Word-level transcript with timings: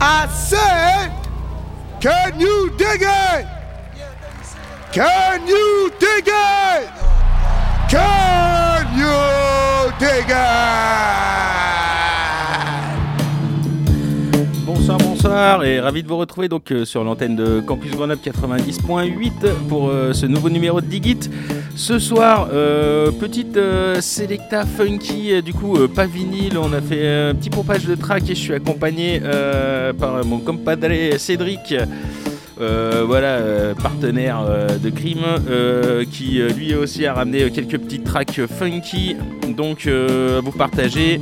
I 0.00 0.28
said, 0.28 1.10
can 2.00 2.38
you 2.38 2.70
dig 2.76 3.00
it? 3.02 3.46
Can 4.92 5.46
you 5.46 5.90
dig 5.98 6.26
it? 6.26 6.88
Can 7.88 8.98
you 8.98 9.92
dig 9.98 10.26
it? 10.28 11.06
Bonsoir, 14.66 14.98
bonsoir 14.98 15.64
et 15.64 15.80
ravi 15.80 16.02
de 16.02 16.08
vous 16.08 16.16
retrouver 16.18 16.48
donc 16.48 16.70
euh, 16.70 16.84
sur 16.84 17.02
l'antenne 17.02 17.34
de 17.34 17.60
Campus 17.60 17.92
Grenoble 17.92 18.20
90.8 18.22 19.54
pour 19.68 19.88
euh, 19.88 20.12
ce 20.12 20.26
nouveau 20.26 20.50
numéro 20.50 20.80
de 20.80 20.86
Digit. 20.86 21.30
Ce 21.76 21.98
soir, 21.98 22.48
euh, 22.54 23.10
petite 23.10 23.58
euh, 23.58 24.00
selecta 24.00 24.64
funky, 24.64 25.34
euh, 25.34 25.42
du 25.42 25.52
coup 25.52 25.76
pas 25.88 26.06
vinyle, 26.06 26.56
on 26.56 26.72
a 26.72 26.80
fait 26.80 27.06
un 27.06 27.34
petit 27.34 27.50
pompage 27.50 27.84
de 27.84 27.94
track 27.94 28.22
et 28.30 28.34
je 28.34 28.40
suis 28.40 28.54
accompagné 28.54 29.20
par 29.98 30.24
mon 30.24 30.38
compadre 30.38 30.88
Cédric. 31.18 31.74
voilà, 32.58 33.74
partenaire 33.82 34.42
de 34.82 34.88
crime, 34.88 35.26
qui 36.10 36.40
lui 36.56 36.74
aussi 36.74 37.04
a 37.04 37.12
ramené 37.12 37.50
quelques 37.50 37.78
petites 37.78 38.04
tracks 38.04 38.40
funky, 38.46 39.14
donc 39.54 39.86
à 39.86 40.40
vous 40.40 40.52
partager. 40.52 41.20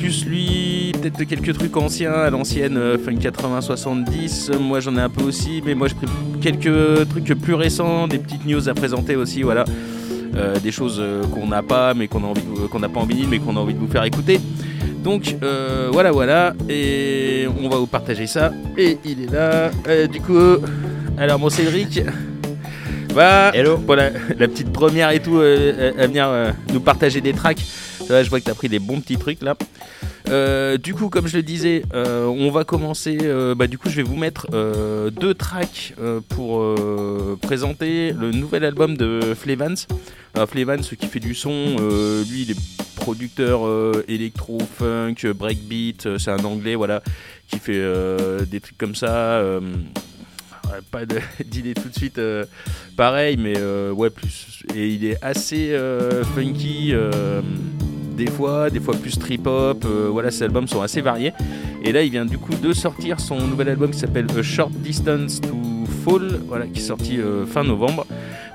Plus 0.00 0.26
lui, 0.26 0.89
peut-être 1.00 1.24
quelques 1.24 1.54
trucs 1.54 1.76
anciens 1.76 2.12
à 2.12 2.30
l'ancienne, 2.30 2.76
euh, 2.76 2.98
fin 2.98 3.12
80-70. 3.12 4.56
Moi 4.58 4.80
j'en 4.80 4.96
ai 4.96 5.00
un 5.00 5.08
peu 5.08 5.22
aussi, 5.24 5.62
mais 5.64 5.74
moi 5.74 5.88
j'ai 5.88 5.94
pris 5.94 6.06
quelques 6.40 7.08
trucs 7.08 7.34
plus 7.40 7.54
récents, 7.54 8.06
des 8.08 8.18
petites 8.18 8.44
news 8.46 8.68
à 8.68 8.74
présenter 8.74 9.16
aussi, 9.16 9.42
voilà. 9.42 9.64
Euh, 10.36 10.58
des 10.60 10.70
choses 10.70 10.98
euh, 11.00 11.22
qu'on 11.24 11.46
n'a 11.48 11.62
pas, 11.62 11.92
mais 11.94 12.06
qu'on 12.06 12.22
a 12.22 12.26
envie, 12.28 12.42
de- 12.42 12.66
qu'on 12.68 12.78
n'a 12.78 12.88
pas 12.88 13.00
en 13.00 13.04
vinyle, 13.04 13.26
mais 13.28 13.38
qu'on 13.40 13.56
a 13.56 13.60
envie 13.60 13.74
de 13.74 13.78
vous 13.80 13.88
faire 13.88 14.04
écouter. 14.04 14.40
Donc 15.02 15.34
euh, 15.42 15.88
voilà, 15.92 16.12
voilà, 16.12 16.52
et 16.68 17.46
on 17.62 17.68
va 17.68 17.76
vous 17.78 17.86
partager 17.88 18.26
ça. 18.26 18.52
Et 18.78 18.98
il 19.04 19.22
est 19.24 19.32
là, 19.32 19.70
Euh, 19.88 20.06
du 20.06 20.20
coup. 20.20 20.38
Alors 21.18 21.38
mon 21.38 21.50
Cédric, 21.50 22.00
va 23.12 23.50
Hello. 23.54 23.76
pour 23.78 23.96
la, 23.96 24.10
la 24.38 24.46
petite 24.48 24.72
première 24.72 25.10
et 25.10 25.20
tout, 25.20 25.38
euh, 25.38 25.92
à 25.98 26.06
venir 26.06 26.28
nous 26.72 26.80
partager 26.80 27.20
des 27.20 27.32
tracks. 27.32 27.60
Ça 28.06 28.14
va, 28.14 28.22
je 28.22 28.30
vois 28.30 28.40
que 28.40 28.44
t'as 28.44 28.54
pris 28.54 28.68
des 28.68 28.78
bons 28.78 29.00
petits 29.00 29.16
trucs 29.16 29.42
là. 29.42 29.54
Euh, 30.28 30.76
du 30.76 30.94
coup, 30.94 31.08
comme 31.08 31.26
je 31.26 31.36
le 31.36 31.42
disais, 31.42 31.82
euh, 31.94 32.26
on 32.26 32.50
va 32.50 32.64
commencer. 32.64 33.18
euh, 33.22 33.54
bah, 33.54 33.66
du 33.66 33.78
coup, 33.78 33.88
je 33.88 33.96
vais 33.96 34.02
vous 34.02 34.16
mettre 34.16 34.48
deux 35.10 35.34
tracks 35.34 35.94
pour 36.28 36.64
présenter 37.42 38.12
le 38.12 38.32
nouvel 38.32 38.64
album 38.64 38.96
de 38.96 39.34
Flevans. 39.34 39.86
Flevans, 40.46 40.82
qui 40.98 41.06
fait 41.06 41.20
du 41.20 41.34
son, 41.34 41.76
lui, 42.28 42.42
il 42.42 42.50
est 42.52 42.86
producteur 42.96 43.62
électro, 44.08 44.58
funk, 44.60 45.32
breakbeat. 45.34 46.18
c'est 46.18 46.30
un 46.30 46.44
anglais, 46.44 46.74
voilà, 46.74 47.02
qui 47.48 47.58
fait 47.58 47.82
des 48.46 48.60
trucs 48.60 48.78
comme 48.78 48.94
ça. 48.94 49.42
pas 50.90 51.04
d'idée 51.44 51.74
tout 51.74 51.88
de 51.88 51.96
suite 51.96 52.20
pareil, 52.96 53.36
mais 53.36 53.60
ouais, 53.90 54.10
plus. 54.10 54.62
Et 54.74 54.88
il 54.88 55.04
est 55.04 55.22
assez 55.22 55.76
funky. 56.34 56.94
Des 58.24 58.30
fois, 58.30 58.68
des 58.68 58.80
fois 58.80 58.94
plus 58.94 59.18
trip 59.18 59.46
hop. 59.46 59.84
euh, 59.86 60.08
voilà, 60.12 60.30
ses 60.30 60.44
albums 60.44 60.68
sont 60.68 60.82
assez 60.82 61.00
variés. 61.00 61.32
Et 61.82 61.90
là, 61.90 62.02
il 62.02 62.10
vient 62.10 62.26
du 62.26 62.36
coup 62.36 62.52
de 62.54 62.72
sortir 62.74 63.18
son 63.18 63.38
nouvel 63.46 63.70
album 63.70 63.90
qui 63.90 63.98
s'appelle 63.98 64.26
A 64.38 64.42
Short 64.42 64.70
Distance 64.70 65.40
to 65.40 65.56
Fall, 66.04 66.40
voilà, 66.46 66.66
qui 66.66 66.80
est 66.80 66.84
sorti 66.84 67.18
euh, 67.18 67.46
fin 67.46 67.64
novembre. 67.64 68.06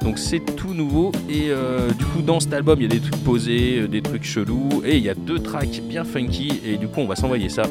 Donc 0.05 0.19
c'est 0.19 0.39
tout 0.39 0.75
nouveau. 0.75 1.11
Et 1.27 1.47
euh, 1.49 1.89
du 1.89 2.05
coup, 2.05 2.21
dans 2.21 2.39
cet 2.39 2.53
album, 2.53 2.79
il 2.79 2.83
y 2.83 2.85
a 2.85 2.89
des 2.89 2.99
trucs 2.99 3.23
posés, 3.23 3.79
euh, 3.79 3.87
des 3.87 4.03
trucs 4.03 4.23
chelous, 4.23 4.83
et 4.85 4.97
il 4.97 5.03
y 5.03 5.09
a 5.09 5.15
deux 5.15 5.39
tracks 5.39 5.81
bien 5.83 6.03
funky. 6.03 6.61
Et 6.63 6.77
du 6.77 6.87
coup, 6.87 6.99
on 6.99 7.07
va 7.07 7.15
s'envoyer 7.15 7.49
ça. 7.49 7.63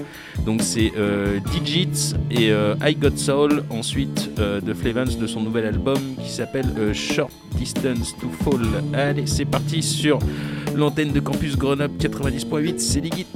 Donc 0.45 0.61
c'est 0.61 0.91
euh, 0.99 1.39
Digits 1.53 2.15
et 2.33 2.51
I 2.51 2.97
Got 2.97 3.17
Soul. 3.17 3.63
Ensuite, 3.71 4.31
de 4.37 4.75
Flevans 4.75 5.17
de 5.17 5.27
son 5.29 5.43
nouvel 5.43 5.67
album 5.67 5.99
qui 6.21 6.31
s'appelle 6.31 6.93
Short 6.93 7.31
Distance 7.57 8.17
to 8.21 8.29
Fall. 8.43 8.67
Allez, 8.93 9.27
c'est 9.27 9.45
parti 9.45 9.81
sur 9.81 10.19
l'antenne 10.75 11.13
de 11.13 11.21
Campus 11.21 11.57
Grenoble 11.57 11.95
90.8. 11.99 12.79
C'est 12.79 13.01
Ligit. 13.01 13.27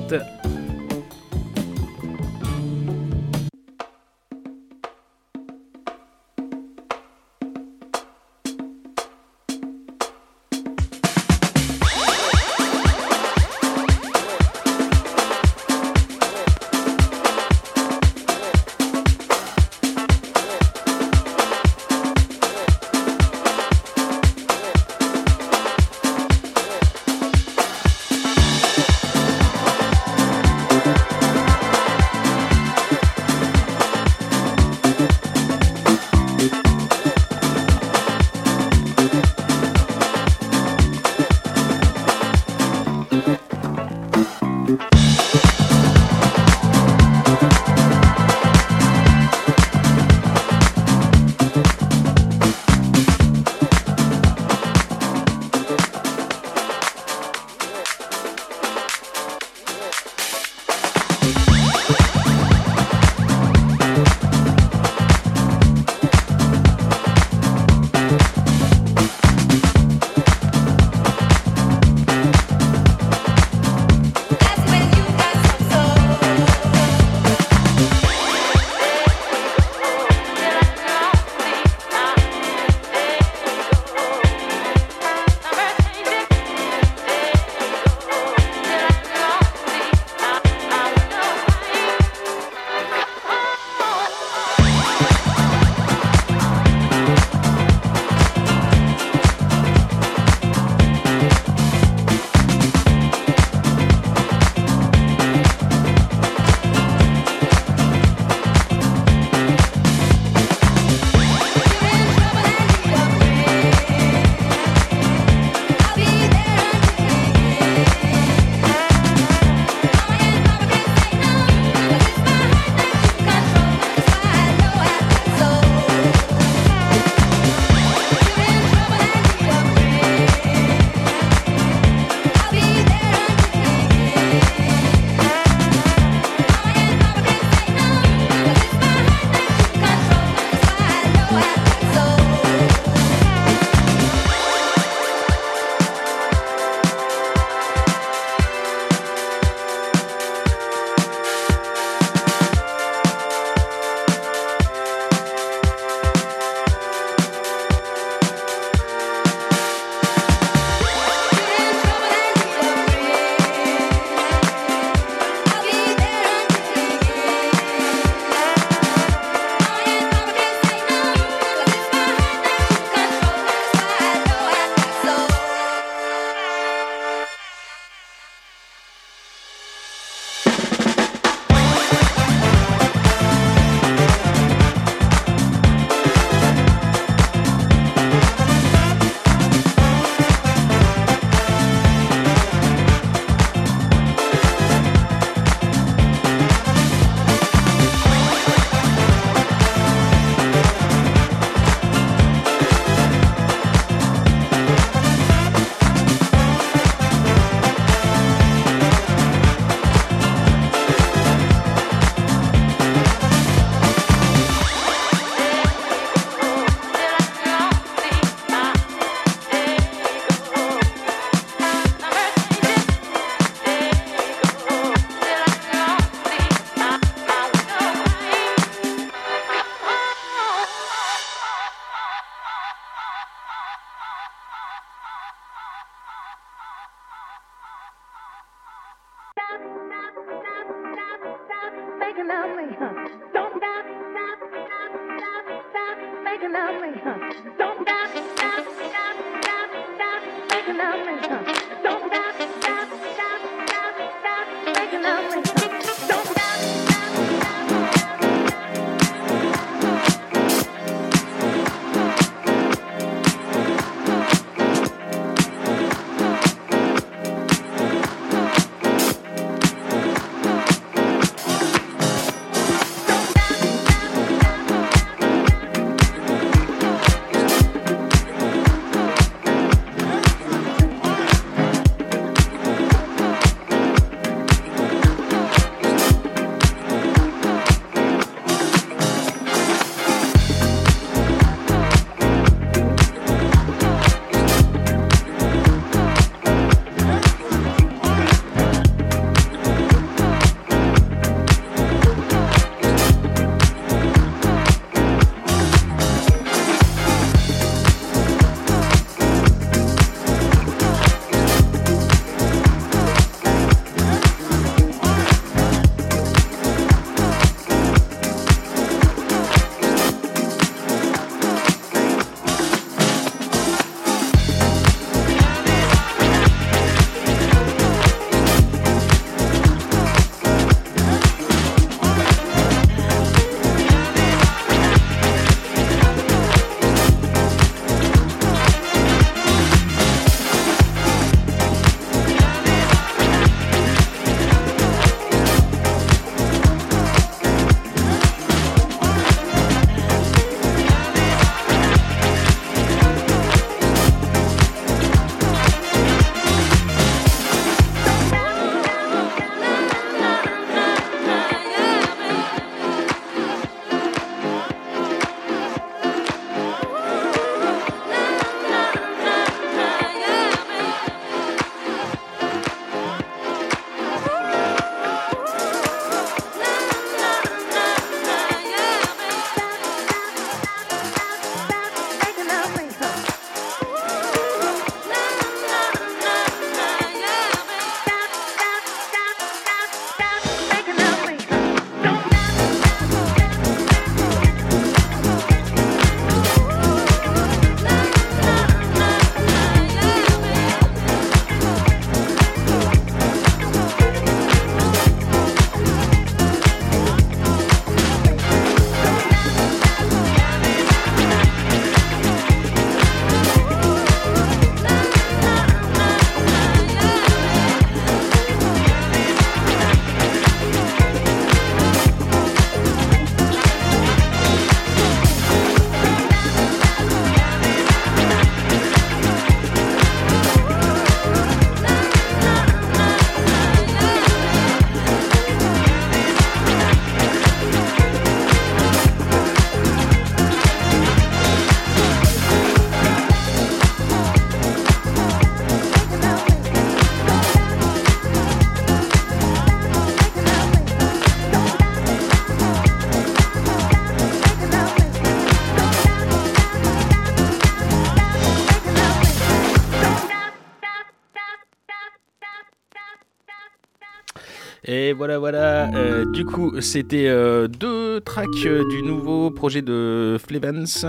Et 465.09 465.15
voilà, 465.15 465.39
voilà. 465.39 465.91
Euh, 465.95 466.27
du 466.27 466.45
coup, 466.45 466.83
c'était 466.83 467.29
euh, 467.29 467.67
deux 467.67 468.21
tracks 468.21 468.47
euh, 468.67 468.87
du 468.91 469.03
nouveau 469.03 469.51
projet 469.51 469.81
de 469.81 470.37
Flevens. 470.47 471.07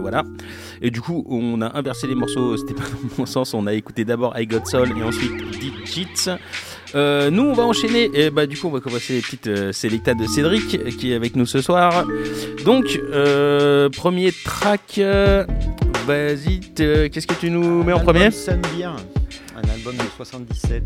voilà. 0.00 0.24
Et 0.80 0.90
du 0.90 1.02
coup, 1.02 1.26
on 1.28 1.60
a 1.60 1.76
inversé 1.76 2.06
les 2.06 2.14
morceaux. 2.14 2.56
C'était 2.56 2.72
pas 2.72 2.84
dans 2.84 3.18
mon 3.18 3.26
sens. 3.26 3.52
On 3.52 3.66
a 3.66 3.74
écouté 3.74 4.06
d'abord 4.06 4.32
I 4.40 4.46
Got 4.46 4.64
Soul 4.64 4.96
et 4.98 5.02
ensuite 5.02 5.60
Deep 5.60 5.74
Cheats. 5.84 6.38
nous, 7.30 7.42
on 7.42 7.52
va 7.52 7.64
enchaîner. 7.64 8.10
Et 8.14 8.30
bah, 8.30 8.46
du 8.46 8.56
coup, 8.56 8.68
on 8.68 8.70
va 8.70 8.80
commencer 8.80 9.16
les 9.16 9.20
petites 9.20 9.72
sélectas 9.72 10.14
de 10.14 10.26
Cédric 10.26 10.96
qui 10.96 11.12
est 11.12 11.14
avec 11.14 11.36
nous 11.36 11.44
ce 11.44 11.60
soir. 11.60 12.06
Donc, 12.64 12.98
premier 13.94 14.32
track. 14.32 15.02
Vas-y, 16.06 16.60
qu'est-ce 16.60 17.26
que 17.26 17.34
tu 17.34 17.50
nous 17.50 17.84
mets 17.84 17.92
en 17.92 18.00
premier? 18.00 18.30
un 19.54 19.68
album 19.68 19.96
de 19.96 20.04
77. 20.16 20.82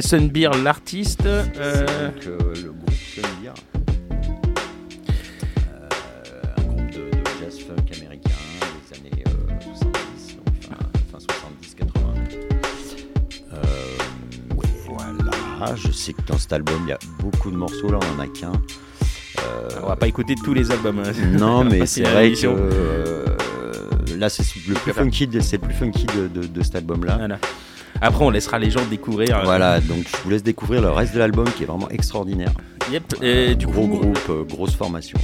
Sunbeer, 0.00 0.50
l'artiste. 0.62 1.26
Euh... 1.26 2.10
Donc, 2.10 2.26
euh, 2.26 2.38
le 2.62 2.72
groupe 2.72 2.90
Sunbeer. 2.92 3.54
Euh, 5.68 5.88
un 6.56 6.62
groupe 6.62 6.90
de, 6.90 7.10
de, 7.10 7.22
jazz 7.40 7.58
funk 7.60 7.86
américain 7.96 8.30
des 8.90 8.98
années 8.98 9.24
70, 9.78 9.84
euh, 10.32 10.36
donc 10.36 10.54
fin, 10.62 10.78
fin 11.12 11.18
70-80. 11.18 11.90
voilà, 14.88 15.76
je 15.76 15.92
sais 15.92 16.12
que 16.12 16.22
dans 16.22 16.38
cet 16.38 16.52
album, 16.52 16.80
il 16.86 16.90
y 16.90 16.92
a 16.92 16.98
beaucoup 17.20 17.50
de 17.50 17.56
morceaux, 17.56 17.90
là 17.90 17.98
on 18.02 18.18
en 18.18 18.20
a 18.22 18.26
qu'un. 18.26 18.52
on 19.82 19.86
va 19.86 19.96
pas 19.96 20.08
écouter 20.08 20.34
tous 20.34 20.54
les 20.54 20.70
albums. 20.70 21.00
Hein. 21.00 21.12
Non, 21.38 21.64
mais 21.64 21.86
c'est 21.86 22.02
vrai 22.02 22.32
que 22.32 23.34
là 24.16 24.28
c'est 24.28 24.44
le 24.68 24.74
plus 24.74 24.92
funky, 24.92 25.28
c'est 25.40 25.60
le 25.60 25.62
plus 25.62 25.74
funky 25.74 26.06
de, 26.06 26.28
de, 26.28 26.46
de 26.46 26.62
cet 26.62 26.76
album-là. 26.76 27.16
Voilà. 27.18 27.38
Après, 28.00 28.24
on 28.24 28.30
laissera 28.30 28.58
les 28.58 28.70
gens 28.70 28.84
découvrir. 28.90 29.38
Euh, 29.38 29.42
voilà, 29.44 29.80
donc 29.80 30.04
je 30.06 30.16
vous 30.24 30.30
laisse 30.30 30.42
découvrir 30.42 30.82
le 30.82 30.90
reste 30.90 31.14
de 31.14 31.20
l'album 31.20 31.46
qui 31.56 31.62
est 31.62 31.66
vraiment 31.66 31.88
extraordinaire. 31.90 32.52
Yep. 32.90 33.14
Et 33.22 33.54
du 33.54 33.66
gros 33.66 33.86
coup, 33.86 33.98
groupe, 33.98 34.28
euh, 34.30 34.44
grosse 34.44 34.74
formation. 34.74 35.18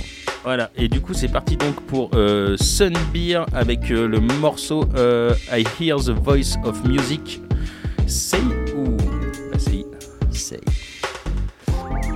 Voilà, 0.45 0.71
et 0.75 0.89
du 0.89 1.01
coup 1.03 1.13
c'est 1.13 1.29
parti 1.29 1.57
donc 1.57 1.75
pour 1.83 2.11
euh, 2.15 2.57
Sunbeer 2.57 3.45
avec 3.53 3.91
euh, 3.91 4.09
le 4.09 4.21
morceau 4.21 4.89
euh, 4.97 5.35
I 5.53 5.65
Hear 5.79 5.99
the 5.99 6.11
Voice 6.11 6.57
of 6.65 6.83
Music. 6.85 7.43
Say 8.07 8.39
ou 8.75 8.97
bah, 9.53 9.59
Say. 9.59 9.85
Say. 10.31 10.61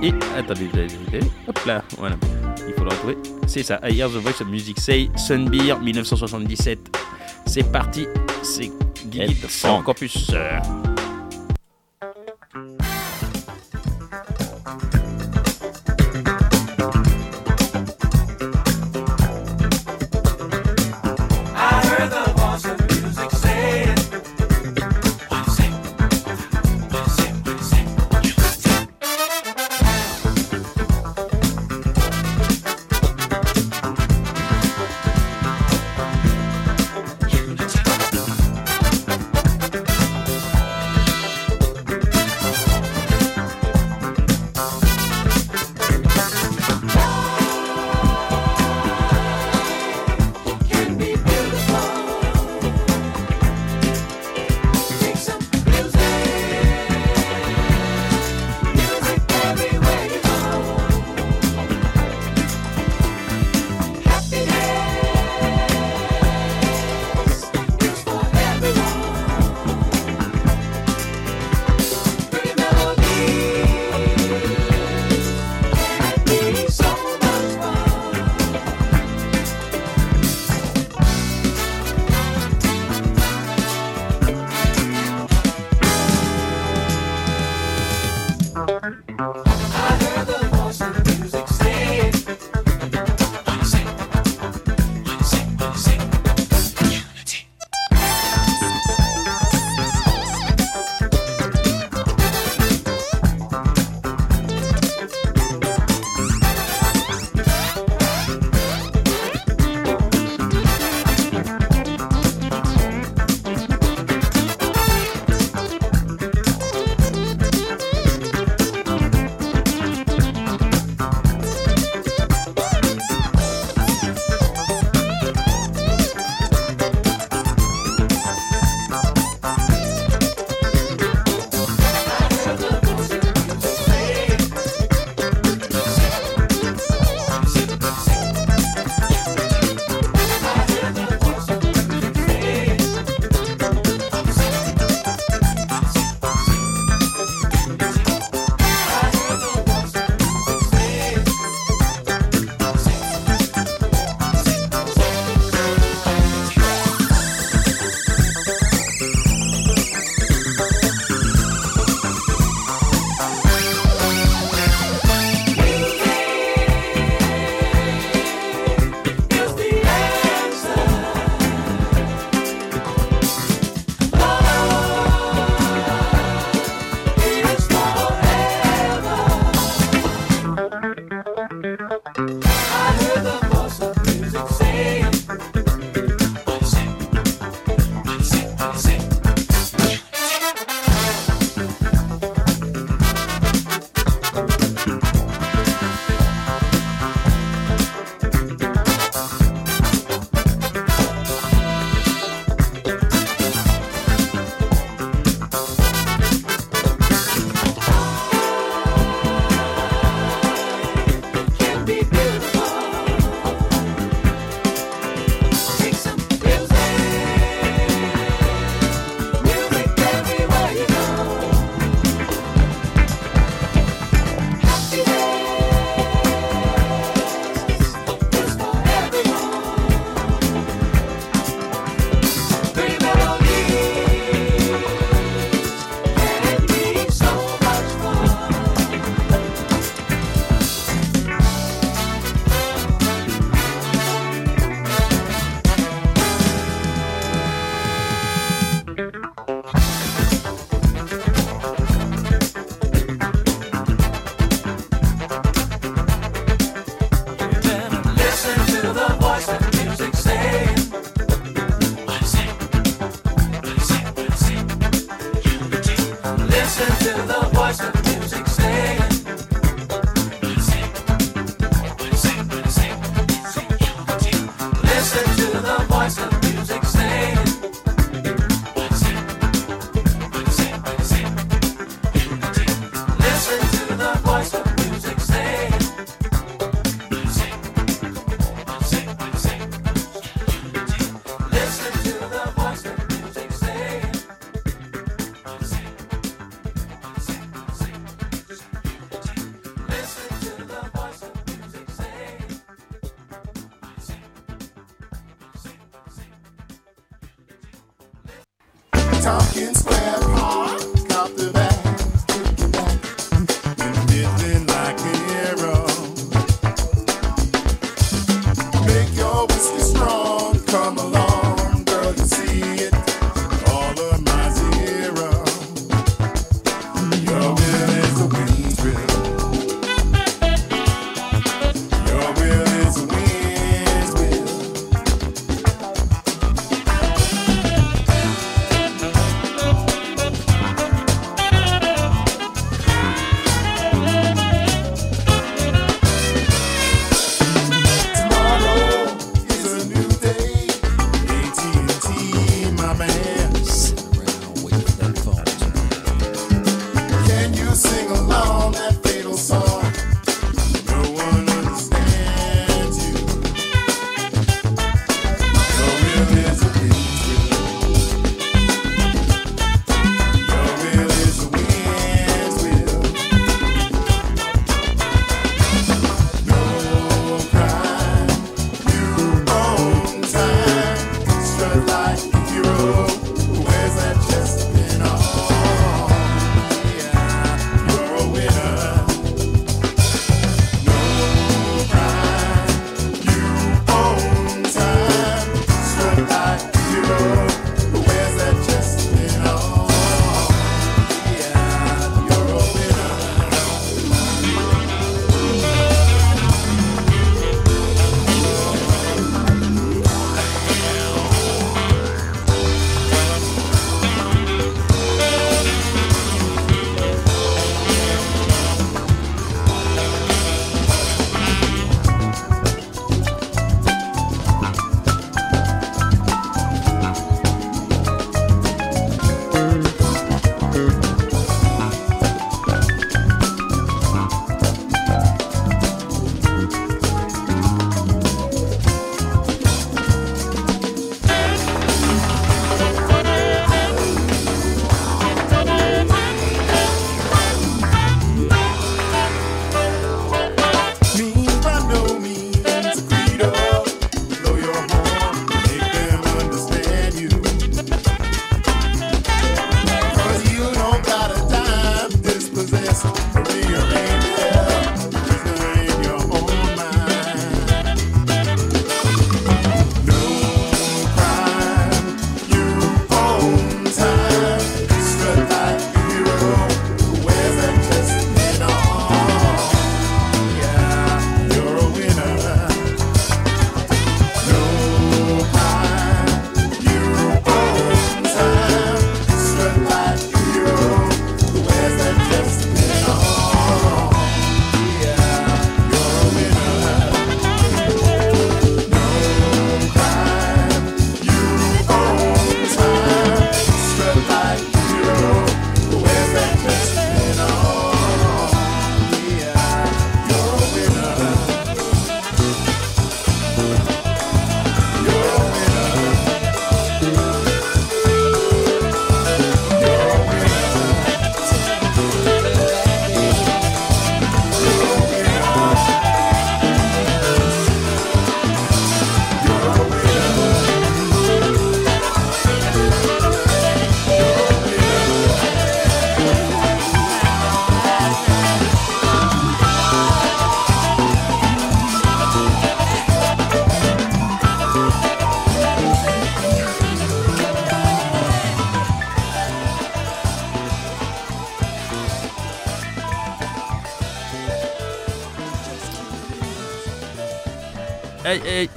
Et 0.01 0.11
attendez, 0.35 0.69
hop 1.47 1.59
là, 1.65 1.83
voilà. 1.97 2.15
Il 2.67 2.73
faut 2.73 2.83
le 2.83 2.89
retrouver. 2.89 3.17
C'est 3.47 3.63
ça, 3.63 3.79
I 3.83 3.97
Hear 3.97 4.09
the 4.09 4.13
Voice 4.13 4.41
of 4.41 4.47
Music 4.47 4.79
Say, 4.79 5.09
Sunbeer 5.15 5.79
1977. 5.79 6.97
C'est 7.45 7.71
parti, 7.71 8.07
c'est 8.41 8.71
Guide 9.07 9.47
sans 9.49 9.81
campus. 9.83 10.31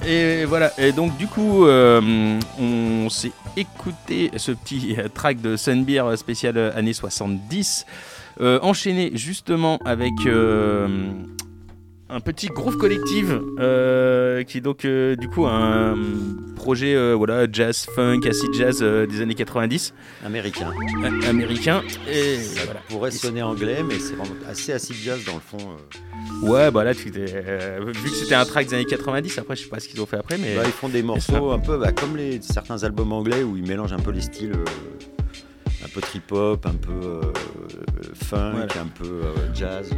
Et, 0.07 0.45
voilà. 0.45 0.73
Et 0.79 0.93
donc 0.93 1.17
du 1.17 1.27
coup, 1.27 1.65
euh, 1.65 2.39
on 2.61 3.09
s'est 3.09 3.33
écouté 3.57 4.31
ce 4.37 4.53
petit 4.53 4.97
track 5.15 5.41
de 5.41 5.57
Sunbeer 5.57 6.17
spécial 6.19 6.59
années 6.59 6.93
70, 6.93 7.87
euh, 8.41 8.59
enchaîné 8.63 9.11
justement 9.15 9.79
avec 9.85 10.13
euh, 10.27 10.87
un 12.11 12.21
petit 12.21 12.47
groove 12.49 12.77
collective 12.77 13.41
qui 14.47 14.59
est 14.59 14.63
donc 14.63 14.87
du 14.87 15.29
coup 15.29 15.47
un 15.47 15.97
projet 16.57 17.15
voilà 17.15 17.47
jazz 17.51 17.87
funk 17.95 18.21
acid 18.29 18.53
jazz 18.55 18.81
des 18.81 19.21
années 19.21 19.35
90 19.35 19.95
américain 20.25 20.73
américain 21.29 21.83
et 22.11 22.37
ça 22.37 22.63
pourrait 22.89 23.11
sonner 23.11 23.43
anglais 23.43 23.83
mais 23.87 23.99
c'est 23.99 24.15
vraiment 24.15 24.35
assez 24.49 24.73
acid 24.73 24.97
jazz 24.97 25.25
dans 25.25 25.35
le 25.35 25.41
fond 25.41 25.77
Ouais, 26.43 26.71
bah 26.71 26.85
là, 26.85 26.95
tu 26.95 27.11
euh, 27.17 27.81
vu 27.87 28.11
que 28.11 28.17
c'était 28.17 28.35
un 28.35 28.45
track 28.45 28.69
des 28.69 28.75
années 28.75 28.85
90, 28.85 29.39
après, 29.39 29.57
je 29.57 29.63
sais 29.63 29.69
pas 29.69 29.81
ce 29.81 29.89
qu'ils 29.89 30.01
ont 30.01 30.07
fait 30.07 30.19
après, 30.19 30.39
mais. 30.39 30.55
Bah, 30.55 30.63
ils 30.65 30.73
font 30.73 30.89
des 30.89 31.03
morceaux 31.03 31.51
un 31.51 31.59
peu 31.59 31.79
bah, 31.79 31.93
comme 31.93 32.17
les, 32.17 32.41
certains 32.43 32.83
albums 32.85 33.13
anglais 33.13 33.43
où 33.43 33.57
ils 33.57 33.67
mélangent 33.67 33.93
un 33.93 33.99
peu 33.99 34.13
les 34.13 34.21
styles. 34.21 34.53
Euh, 34.53 34.65
un 35.85 35.89
peu 35.89 36.01
trip-hop, 36.01 36.67
un 36.67 36.75
peu 36.75 36.93
euh, 36.93 37.23
funk, 38.15 38.69
un 38.77 38.87
peu 38.87 39.23
jazz. 39.55 39.91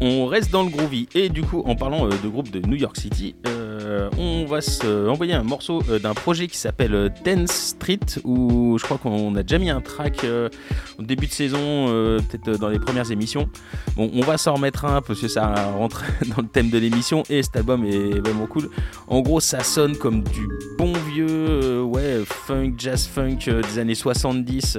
On 0.00 0.26
reste 0.26 0.50
dans 0.50 0.62
le 0.62 0.70
groovy. 0.70 1.08
Et 1.14 1.28
du 1.28 1.42
coup, 1.42 1.62
en 1.66 1.74
parlant 1.74 2.06
de 2.06 2.28
groupe 2.28 2.50
de 2.50 2.60
New 2.66 2.76
York 2.76 2.96
City, 2.96 3.34
euh, 3.46 4.10
on 4.18 4.44
va 4.44 4.60
se 4.60 5.08
envoyer 5.08 5.34
un 5.34 5.42
morceau 5.42 5.82
euh, 5.88 5.98
d'un 5.98 6.14
projet 6.14 6.48
qui 6.48 6.58
s'appelle 6.58 7.12
Tenth 7.24 7.50
Street, 7.50 8.00
où 8.24 8.78
je 8.78 8.84
crois 8.84 8.98
qu'on 8.98 9.34
a 9.36 9.42
déjà 9.42 9.58
mis 9.58 9.70
un 9.70 9.80
track 9.80 10.24
euh, 10.24 10.48
au 10.98 11.02
début 11.02 11.26
de 11.26 11.32
saison, 11.32 11.58
euh, 11.60 12.18
peut-être 12.18 12.58
dans 12.58 12.68
les 12.68 12.78
premières 12.78 13.10
émissions. 13.10 13.48
Bon, 13.96 14.10
on 14.12 14.20
va 14.20 14.38
s'en 14.38 14.54
remettre 14.54 14.84
un 14.84 15.02
parce 15.02 15.20
que 15.20 15.28
ça 15.28 15.54
rentre 15.72 16.04
dans 16.36 16.42
le 16.42 16.48
thème 16.48 16.70
de 16.70 16.78
l'émission 16.78 17.22
et 17.30 17.42
cet 17.42 17.56
album 17.56 17.84
est 17.84 18.20
vraiment 18.20 18.46
cool. 18.46 18.68
En 19.08 19.20
gros, 19.20 19.40
ça 19.40 19.60
sonne 19.60 19.96
comme 19.96 20.22
du 20.22 20.48
bon 20.78 20.92
vieux, 21.10 21.26
euh, 21.28 21.82
ouais, 21.82 22.22
funk, 22.24 22.74
jazz 22.78 23.06
funk 23.06 23.38
euh, 23.48 23.62
des 23.62 23.78
années 23.78 23.94
70 23.94 24.78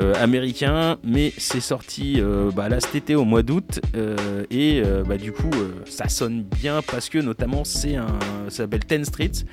euh, 0.00 0.14
américain, 0.14 0.96
mais 1.02 1.32
c'est 1.38 1.60
sorti 1.60 2.18
euh, 2.18 2.52
bah, 2.54 2.68
là 2.68 2.78
cet 2.78 2.94
été 2.94 3.16
au 3.16 3.24
mois 3.24 3.42
d'août 3.42 3.80
euh, 3.96 4.44
et 4.48 4.80
bah, 5.08 5.16
du 5.16 5.32
coup 5.32 5.50
ça 5.86 6.08
sonne 6.08 6.44
bien 6.44 6.82
parce 6.82 7.08
que 7.08 7.18
notamment 7.18 7.64
c'est 7.64 7.96
un, 7.96 8.06
ça 8.48 8.58
s'appelle 8.58 8.84
Ten 8.84 9.04
Streets. 9.04 9.44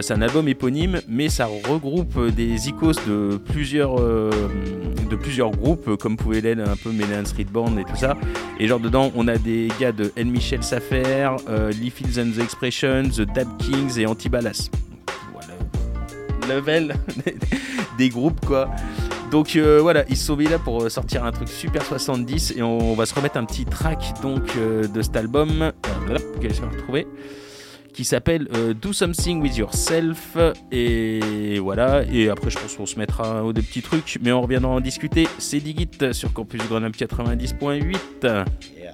C'est 0.00 0.14
un 0.14 0.22
album 0.22 0.48
éponyme, 0.48 1.02
mais 1.06 1.28
ça 1.28 1.46
regroupe 1.68 2.18
des 2.34 2.70
icônes 2.70 2.94
de 3.06 3.36
plusieurs, 3.36 3.96
de 4.00 5.16
plusieurs 5.20 5.50
groupes, 5.50 5.96
comme 5.96 6.16
pouvait 6.16 6.40
l'être 6.40 6.66
un 6.66 6.76
peu 6.76 6.92
Mélan 6.92 7.26
Street 7.26 7.44
Band 7.44 7.76
et 7.76 7.84
tout 7.84 7.94
ça. 7.94 8.16
Et 8.58 8.68
genre 8.68 8.80
dedans, 8.80 9.12
on 9.14 9.28
a 9.28 9.36
des 9.36 9.68
gars 9.78 9.92
de 9.92 10.12
N. 10.16 10.30
Michel 10.30 10.62
Safer, 10.62 11.36
Lee 11.78 11.90
Fields 11.90 12.18
and 12.18 12.32
the 12.32 12.42
Expressions, 12.42 13.10
The 13.10 13.30
Dab 13.34 13.48
Kings 13.58 13.98
et 13.98 14.06
Antibalas. 14.06 14.70
Voilà, 15.32 16.54
level 16.54 16.96
des 17.98 18.08
groupes 18.08 18.44
quoi. 18.46 18.70
Donc 19.30 19.56
euh, 19.56 19.80
voilà, 19.80 20.04
ils 20.08 20.16
sont 20.16 20.36
là 20.36 20.58
pour 20.58 20.82
euh, 20.82 20.88
sortir 20.88 21.24
un 21.24 21.32
truc 21.32 21.48
super 21.48 21.84
70 21.84 22.54
et 22.56 22.62
on, 22.62 22.94
va 22.94 23.06
se 23.06 23.14
remettre 23.14 23.36
un 23.36 23.44
petit 23.44 23.64
track 23.64 24.20
donc 24.22 24.42
euh, 24.56 24.86
de 24.86 25.02
cet 25.02 25.16
album 25.16 25.72
que 26.40 26.48
je 26.48 26.60
vais 26.60 26.68
retrouver 26.68 27.06
qui 27.92 28.04
s'appelle 28.04 28.46
Do 28.80 28.92
Something 28.92 29.40
With 29.40 29.56
Yourself. 29.56 30.36
Et 30.70 31.58
voilà 31.58 32.04
et 32.04 32.28
après 32.28 32.50
je 32.50 32.58
pense 32.58 32.76
qu'on 32.76 32.84
se 32.84 32.98
mettra 32.98 33.42
aux 33.42 33.54
deux 33.54 33.62
petits 33.62 33.80
trucs 33.80 34.18
mais 34.20 34.32
on 34.32 34.42
reviendra 34.42 34.70
en 34.70 34.80
discuter. 34.80 35.26
C'est 35.38 35.60
Digit 35.60 36.12
sur 36.12 36.32
Campus 36.34 36.60
Grenoble 36.68 36.94
90.8 36.94 38.44
Yeah. 38.76 38.92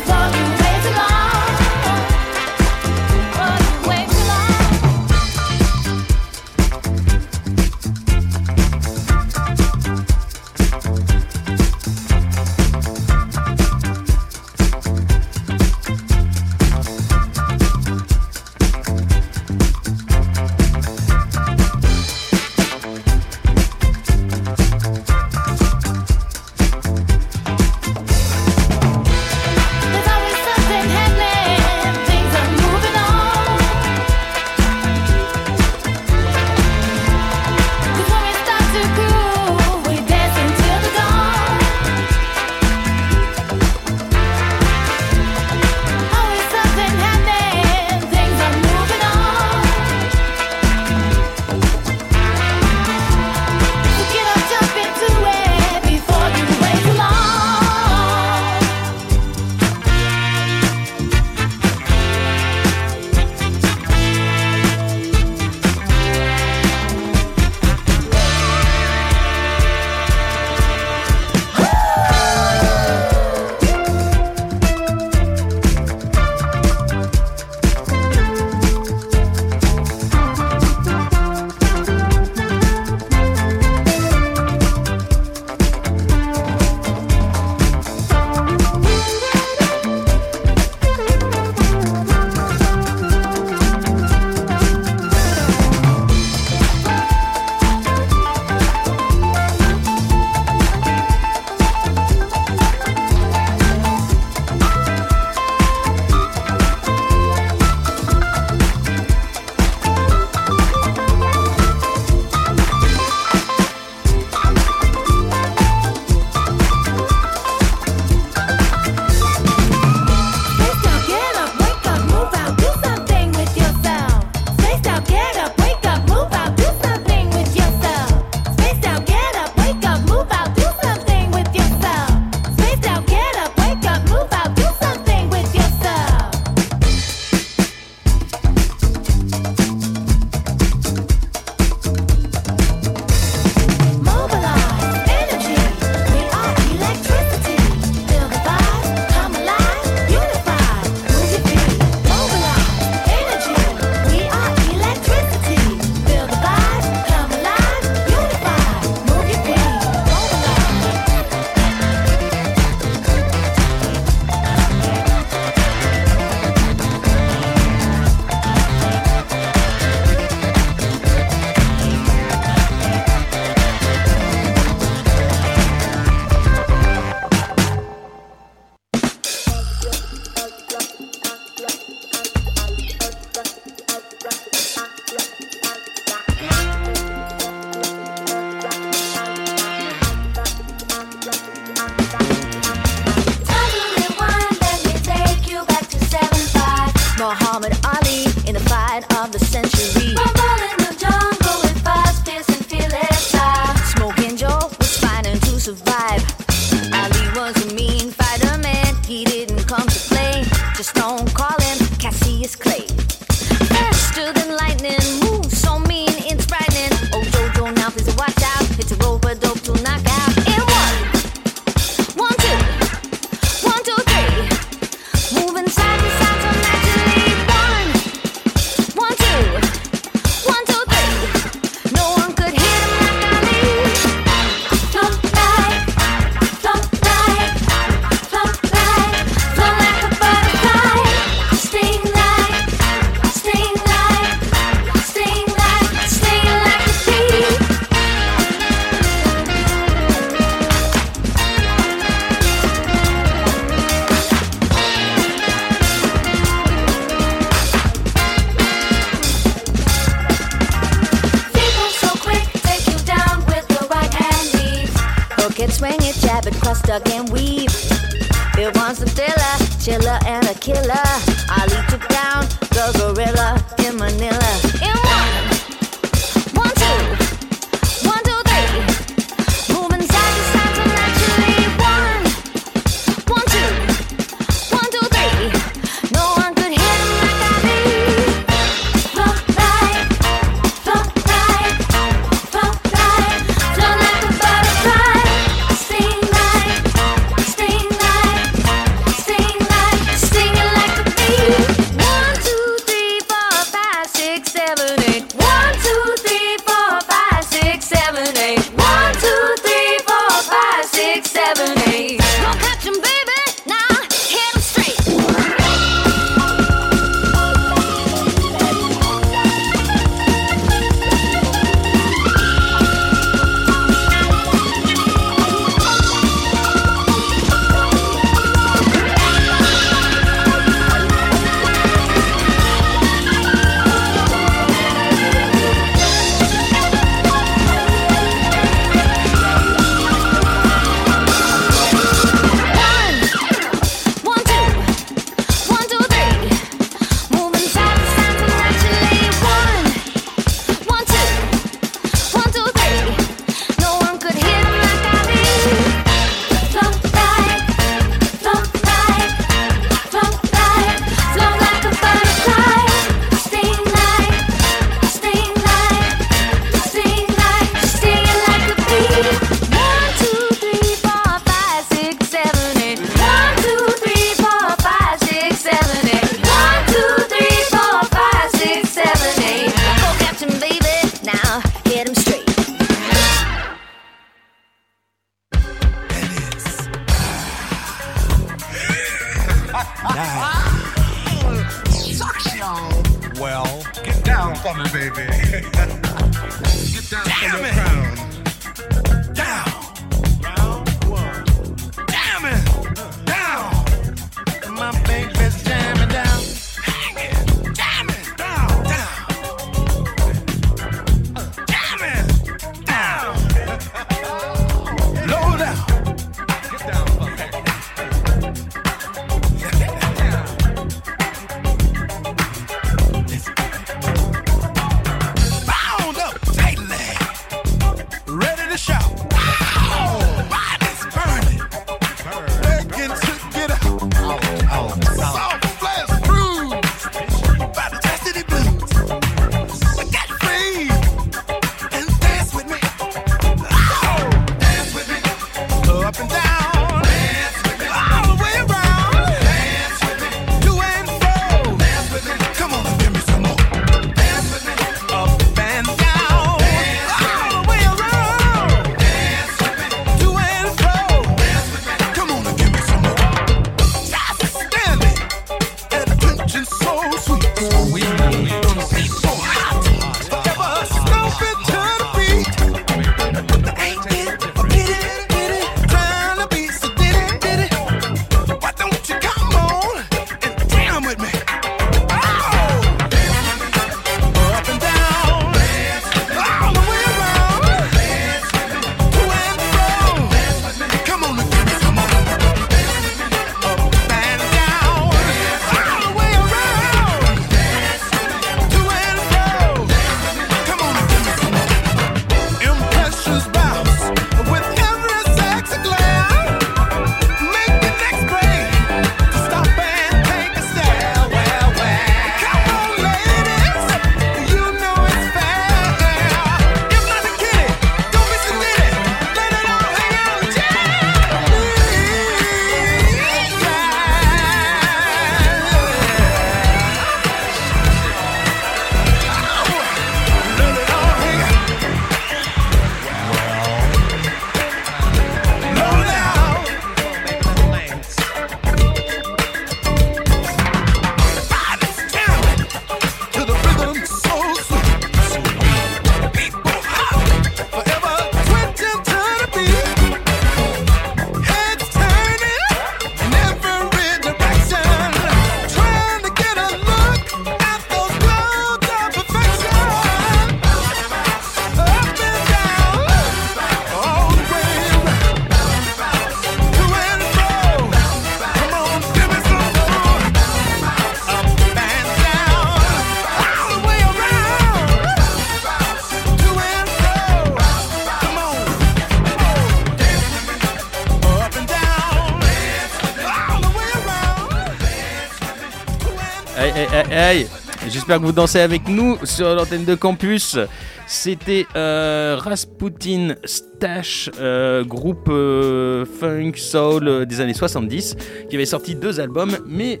Aïe, 586.74 587.12
aïe. 587.12 587.46
J'espère 587.88 588.18
que 588.18 588.24
vous 588.24 588.32
dansez 588.32 588.58
avec 588.58 588.88
nous 588.88 589.16
sur 589.24 589.54
l'antenne 589.54 589.84
de 589.84 589.94
campus. 589.94 590.58
C'était 591.06 591.66
euh, 591.76 592.36
Rasputin 592.36 593.34
Stash, 593.44 594.30
euh, 594.40 594.84
groupe 594.84 595.28
euh, 595.28 596.04
funk 596.04 596.52
soul 596.56 597.26
des 597.26 597.40
années 597.40 597.54
70, 597.54 598.16
qui 598.48 598.56
avait 598.56 598.64
sorti 598.64 598.96
deux 598.96 599.20
albums, 599.20 599.56
mais 599.68 600.00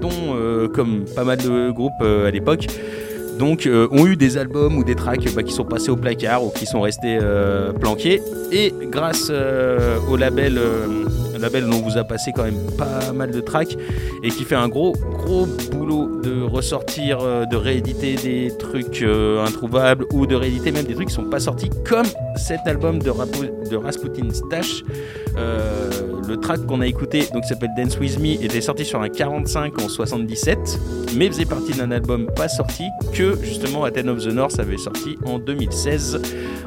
dont, 0.00 0.68
comme 0.74 1.06
pas 1.16 1.24
mal 1.24 1.38
de 1.38 1.70
groupes 1.70 2.02
à 2.02 2.30
l'époque, 2.30 2.66
donc 3.38 3.68
ont 3.68 4.06
eu 4.06 4.16
des 4.16 4.36
albums 4.36 4.76
ou 4.76 4.84
des 4.84 4.94
tracks 4.94 5.34
bah, 5.34 5.42
qui 5.42 5.52
sont 5.52 5.64
passés 5.64 5.90
au 5.90 5.96
placard 5.96 6.44
ou 6.44 6.50
qui 6.50 6.66
sont 6.66 6.82
restés 6.82 7.18
planqués. 7.80 8.22
Et 8.52 8.72
grâce 8.92 9.30
au 10.08 10.16
label, 10.16 10.60
label 11.38 11.66
dont 11.66 11.76
on 11.76 11.82
vous 11.82 11.98
a 11.98 12.04
passé 12.04 12.32
quand 12.34 12.44
même 12.44 12.70
pas 12.76 13.12
mal 13.12 13.30
de 13.30 13.40
tracks 13.40 13.76
et 14.22 14.28
qui 14.28 14.44
fait 14.44 14.54
un 14.54 14.68
gros 14.68 14.92
gros 14.92 15.46
boulot 15.70 16.20
de 16.22 16.42
ressortir, 16.42 17.18
euh, 17.20 17.44
de 17.46 17.56
rééditer 17.56 18.14
des 18.16 18.52
trucs 18.58 19.02
euh, 19.02 19.44
introuvables 19.44 20.06
ou 20.12 20.26
de 20.26 20.34
rééditer 20.34 20.72
même 20.72 20.84
des 20.84 20.94
trucs 20.94 21.08
qui 21.08 21.14
sont 21.14 21.24
pas 21.24 21.40
sortis, 21.40 21.70
comme 21.84 22.06
cet 22.36 22.66
album 22.66 22.98
de, 22.98 23.10
de 23.68 23.76
Rasputin 23.76 24.30
Stash. 24.32 24.82
Euh, 25.36 25.90
le 26.26 26.36
track 26.38 26.66
qu'on 26.66 26.80
a 26.80 26.86
écouté, 26.86 27.24
donc 27.32 27.44
s'appelle 27.44 27.70
Dance 27.76 27.98
With 27.98 28.18
Me, 28.18 28.42
était 28.42 28.60
sorti 28.60 28.84
sur 28.84 29.00
un 29.00 29.08
45 29.08 29.80
en 29.80 29.88
77, 29.88 30.58
mais 31.16 31.28
faisait 31.28 31.44
partie 31.44 31.72
d'un 31.72 31.90
album 31.90 32.26
pas 32.34 32.48
sorti 32.48 32.84
que 33.12 33.36
justement 33.42 33.84
Athens 33.84 34.08
of 34.08 34.24
the 34.24 34.32
North 34.32 34.58
avait 34.58 34.76
sorti 34.76 35.16
en 35.24 35.38
2016. 35.38 36.20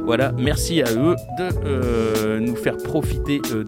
Voilà, 0.06 0.32
merci 0.38 0.82
à 0.82 0.92
eux 0.94 1.16
de 1.38 2.40
nous 2.40 2.56
faire 2.56 2.78
profiter 2.78 3.40
de 3.40 3.64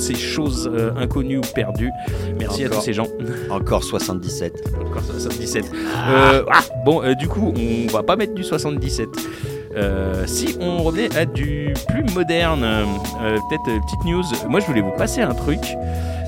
toutes 0.00 0.16
ces 0.16 0.20
choses 0.20 0.70
euh, 0.72 0.90
inconnues 0.96 1.38
ou 1.38 1.42
perdues. 1.54 1.90
Merci 2.38 2.64
à 2.64 2.68
tous 2.68 2.80
ces 2.80 2.92
gens. 2.92 3.06
Encore 3.50 3.84
77. 3.84 4.52
Encore 4.80 5.02
77. 5.04 5.64
Euh, 6.08 6.42
ah, 6.50 6.60
bon, 6.84 7.02
euh, 7.02 7.14
du 7.14 7.28
coup, 7.28 7.52
on 7.56 7.92
va 7.92 8.02
pas 8.02 8.16
mettre 8.16 8.34
du 8.34 8.44
77. 8.44 9.08
Euh, 9.76 10.26
si 10.26 10.56
on 10.60 10.82
revenait 10.82 11.14
à 11.16 11.26
du 11.26 11.74
plus 11.88 12.04
moderne, 12.14 12.64
euh, 12.64 12.84
peut-être 13.48 13.68
euh, 13.68 13.80
petite 13.86 14.04
news. 14.04 14.48
Moi, 14.48 14.60
je 14.60 14.66
voulais 14.66 14.80
vous 14.80 14.96
passer 14.96 15.20
un 15.20 15.34
truc 15.34 15.60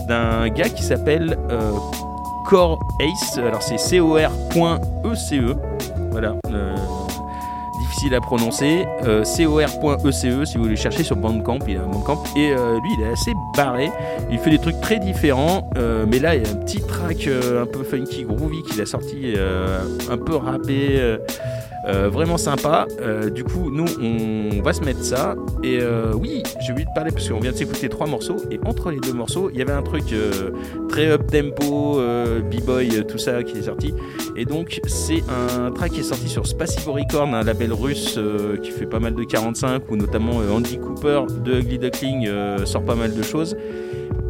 d'un 0.06 0.48
gars 0.48 0.68
qui 0.68 0.82
s'appelle 0.82 1.38
Core 2.46 2.78
Ace. 3.00 3.38
Alors, 3.38 3.62
c'est 3.62 3.98
cor.ece. 3.98 5.32
E. 5.32 5.56
Voilà. 6.10 6.36
Difficile 8.02 8.14
à 8.14 8.20
prononcer. 8.20 8.86
Euh, 9.04 9.22
cor.ece 9.80 10.24
E, 10.24 10.44
si 10.44 10.56
vous 10.56 10.64
voulez 10.64 10.76
chercher 10.76 11.02
sur 11.02 11.16
Bandcamp. 11.16 11.58
Il 11.68 11.76
a 11.76 11.82
un 11.82 11.86
Bandcamp. 11.86 12.22
Et 12.36 12.52
euh, 12.52 12.78
lui, 12.80 12.90
il 12.98 13.04
est 13.04 13.12
assez 13.12 13.32
barré. 13.56 13.90
Il 14.30 14.38
fait 14.38 14.50
des 14.50 14.58
trucs 14.58 14.80
très 14.80 14.98
différents. 14.98 15.70
euh, 15.76 16.04
mais 16.08 16.18
là, 16.18 16.34
il 16.34 16.42
y 16.42 16.46
a 16.46 16.50
un 16.50 16.56
petit 16.56 16.80
track 16.80 17.26
euh, 17.26 17.62
un 17.62 17.66
peu 17.66 17.82
funky, 17.84 18.24
groovy 18.24 18.62
qu'il 18.62 18.80
a 18.80 18.86
sorti, 18.86 19.34
un 20.10 20.18
peu 20.18 20.36
rappé. 20.36 21.00
Euh, 21.86 22.08
vraiment 22.08 22.38
sympa. 22.38 22.86
Euh, 23.00 23.30
du 23.30 23.44
coup, 23.44 23.70
nous, 23.70 23.86
on 24.00 24.62
va 24.62 24.72
se 24.72 24.82
mettre 24.82 25.02
ça. 25.02 25.34
Et 25.62 25.78
euh, 25.80 26.12
oui, 26.14 26.42
j'ai 26.60 26.72
oublié 26.72 26.86
de 26.86 26.94
parler 26.94 27.10
parce 27.10 27.28
qu'on 27.28 27.40
vient 27.40 27.52
de 27.52 27.56
s'écouter 27.56 27.88
trois 27.88 28.06
morceaux. 28.06 28.36
Et 28.50 28.60
entre 28.64 28.90
les 28.90 29.00
deux 29.00 29.12
morceaux, 29.12 29.50
il 29.52 29.58
y 29.58 29.62
avait 29.62 29.72
un 29.72 29.82
truc 29.82 30.14
très 30.88 31.10
up 31.10 31.26
tempo, 31.30 32.00
b-boy, 32.50 33.04
tout 33.06 33.18
ça 33.18 33.42
qui 33.42 33.58
est 33.58 33.62
sorti. 33.62 33.94
Et 34.36 34.44
donc, 34.44 34.80
c'est 34.86 35.22
un 35.28 35.70
track 35.70 35.92
qui 35.92 36.00
est 36.00 36.04
sorti 36.04 36.28
sur 36.28 36.44
Record, 36.86 37.34
un 37.34 37.42
label 37.42 37.72
russe 37.72 38.18
qui 38.62 38.70
fait 38.70 38.86
pas 38.86 38.98
mal 38.98 39.14
de 39.14 39.24
45, 39.24 39.90
où 39.90 39.96
notamment 39.96 40.38
Andy 40.52 40.78
Cooper 40.78 41.22
de 41.44 41.60
Ugly 41.60 41.78
Duckling 41.78 42.28
sort 42.64 42.84
pas 42.84 42.94
mal 42.94 43.14
de 43.14 43.22
choses. 43.22 43.56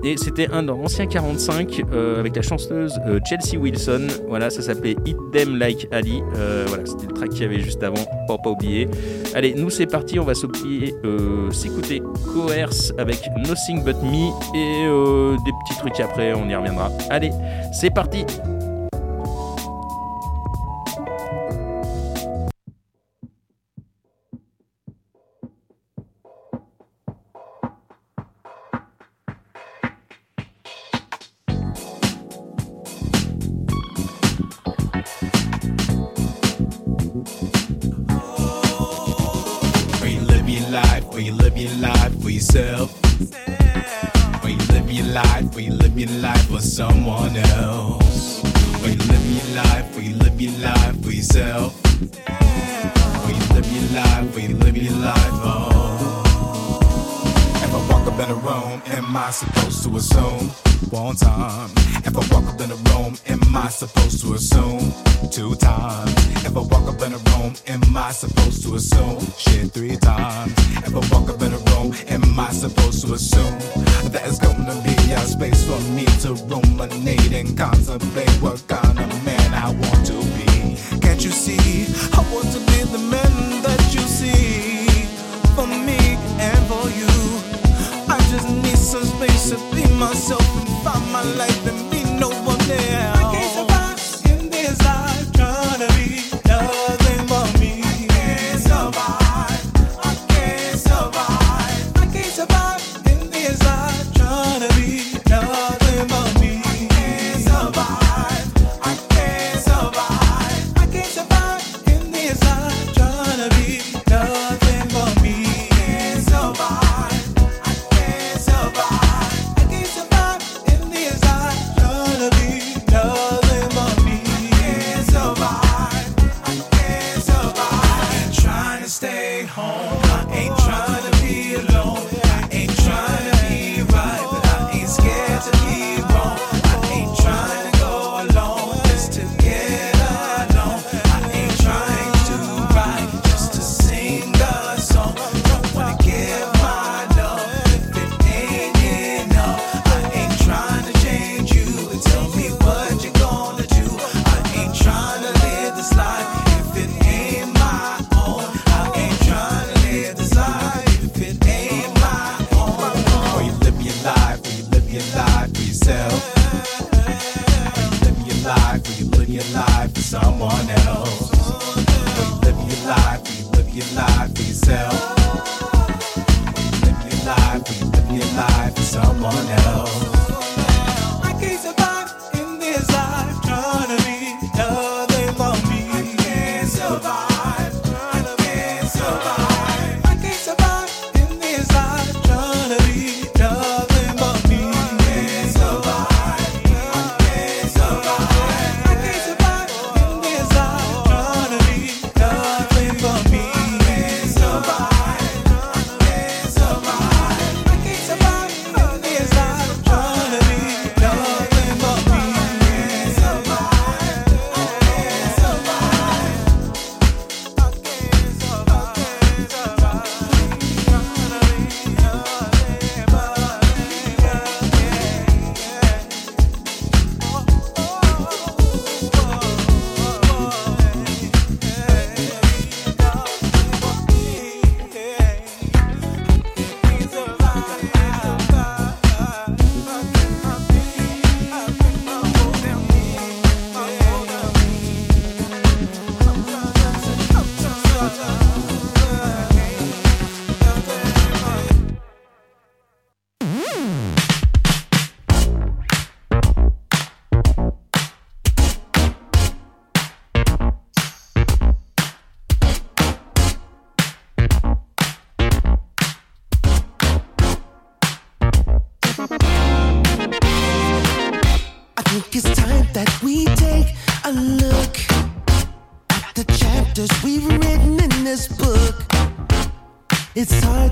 Et 0.05 0.17
c'était 0.17 0.49
un 0.51 0.65
dans 0.65 0.77
l'ancien 0.77 1.07
45 1.07 1.83
euh, 1.93 2.19
avec 2.19 2.35
la 2.35 2.43
chanteuse 2.43 2.99
euh, 3.07 3.21
Chelsea 3.25 3.57
Wilson. 3.57 4.09
Voilà, 4.27 4.51
ça 4.51 4.61
s'appelait 4.61 4.97
Hit 5.07 5.17
Them 5.33 5.57
Like 5.57 5.87
Ali. 5.93 6.23
Euh, 6.37 6.65
voilà, 6.67 6.85
c'était 6.87 7.07
le 7.07 7.13
track 7.13 7.31
qu'il 7.31 7.43
y 7.43 7.45
avait 7.45 7.61
juste 7.61 7.83
avant, 7.85 8.05
pour 8.27 8.43
pas 8.43 8.51
oublier. 8.51 8.89
Allez, 9.35 9.55
nous 9.55 9.71
c'est 9.71 9.87
parti, 9.87 10.19
on 10.19 10.25
va 10.25 10.35
s'écouter 10.35 12.03
Coerce 12.33 12.93
avec 12.99 13.19
Nothing 13.47 13.85
But 13.85 13.97
Me 14.03 14.31
et 14.57 15.37
des 15.45 15.53
petits 15.65 15.79
trucs 15.79 16.01
après, 16.01 16.35
on 16.35 16.49
y 16.49 16.55
reviendra. 16.55 16.91
Allez, 17.09 17.31
c'est 17.73 17.91
parti 17.91 18.27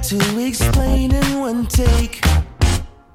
to 0.02 0.46
explain 0.46 1.14
in 1.14 1.40
one 1.40 1.66
take. 1.66 2.20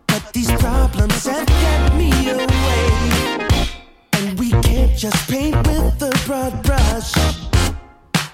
But 0.07 0.31
these 0.33 0.51
problems 0.53 1.25
have 1.25 1.47
kept 1.47 1.95
me 1.95 2.11
away. 2.29 3.47
And 4.13 4.39
we 4.39 4.51
can't 4.61 4.95
just 4.97 5.29
paint 5.29 5.55
with 5.67 6.01
a 6.01 6.11
broad 6.25 6.61
brush. 6.63 7.13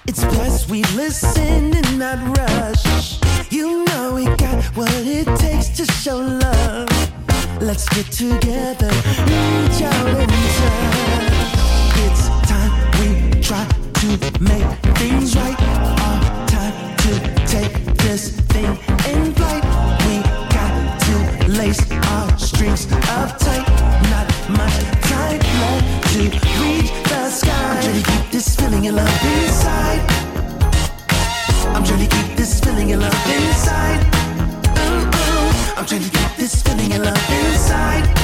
It's 0.06 0.24
best 0.24 0.68
we 0.68 0.82
listen 0.94 1.74
and 1.74 1.98
not 1.98 2.18
rush. 2.36 3.20
You 3.50 3.84
know 3.86 4.14
we 4.14 4.24
got 4.36 4.64
what 4.76 4.92
it 4.94 5.26
takes 5.38 5.68
to 5.78 5.84
show 5.86 6.18
love. 6.18 6.88
Let's 7.60 7.88
get 7.88 8.06
together, 8.12 8.90
reach 9.30 9.82
out 9.82 10.08
and 10.22 10.32
touch. 10.58 11.32
It's 12.04 12.28
time 12.48 12.72
we 12.98 13.40
try 13.40 13.66
to 14.00 14.42
make 14.42 14.96
things 14.98 15.36
right. 15.36 15.60
Our 15.60 16.48
time 16.48 16.96
to 16.98 17.41
take 17.52 17.84
this 18.00 18.30
thing 18.52 18.72
in 19.12 19.34
flight. 19.34 19.62
We 20.06 20.22
got 20.56 20.72
to 21.04 21.16
lace 21.60 21.84
our 22.08 22.38
strings 22.38 22.90
up 23.18 23.36
tight. 23.38 23.68
Not 24.08 24.26
much 24.56 24.76
time 25.10 25.38
left 25.60 25.84
to 26.12 26.22
reach 26.62 26.90
the 27.10 27.28
sky. 27.28 27.52
I'm 27.52 27.82
trying 27.82 28.02
to 28.02 28.10
keep 28.10 28.30
this 28.30 28.56
feeling 28.56 28.88
of 28.88 28.94
love 28.94 29.24
inside. 29.34 30.02
I'm 31.74 31.84
trying 31.84 32.08
to 32.08 32.16
keep 32.16 32.36
this 32.36 32.58
feeling 32.60 32.92
of 32.92 33.00
love 33.00 33.26
inside. 33.36 34.00
Ooh, 34.78 35.18
ooh. 35.18 35.76
I'm 35.76 35.84
trying 35.84 36.04
to 36.08 36.10
keep 36.10 36.32
this 36.38 36.62
feeling 36.62 36.92
of 36.94 37.02
love 37.04 37.30
inside. 37.30 38.21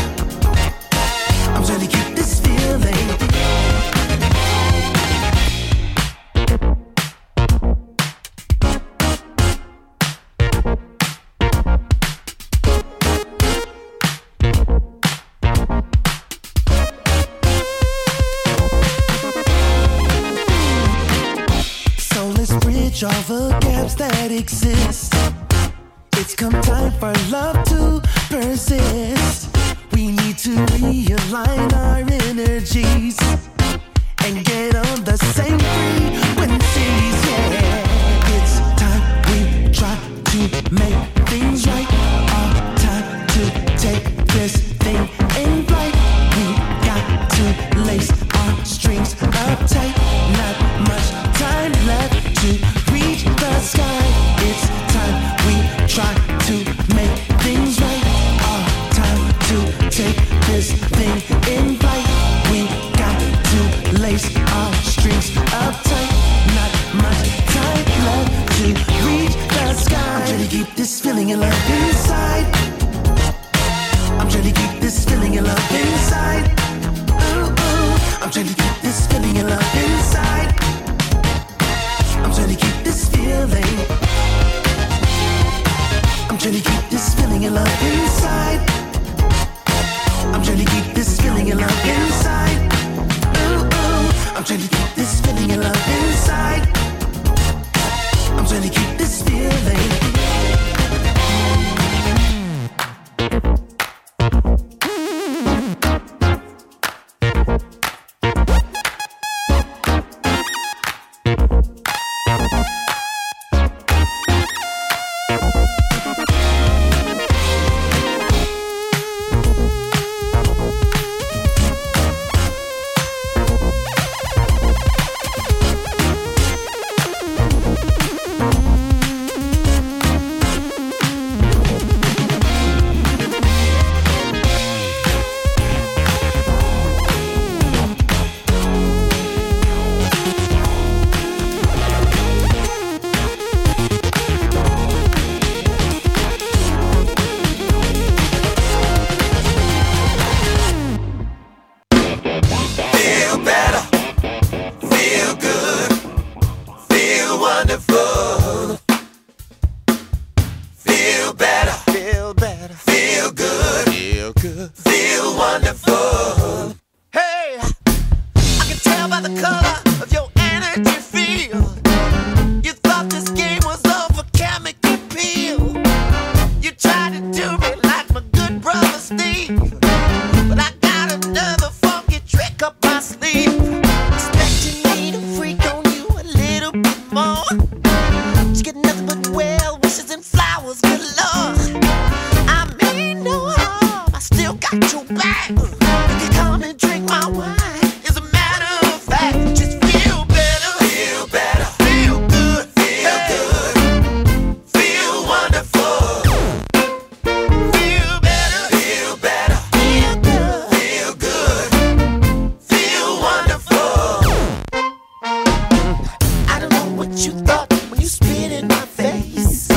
what 216.98 217.24
you 217.24 217.30
thought 217.46 217.72
when 217.90 218.00
you 218.00 218.08
spit 218.08 218.50
in 218.50 218.66
my 218.66 218.84
face. 219.00 219.68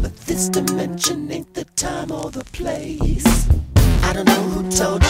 But 0.00 0.16
this 0.26 0.48
dimension 0.48 1.30
ain't 1.32 1.52
the 1.52 1.64
time 1.74 2.12
or 2.12 2.30
the 2.30 2.44
place. 2.44 3.48
I 4.04 4.12
don't 4.12 4.26
know 4.26 4.44
who 4.54 4.70
told 4.70 5.03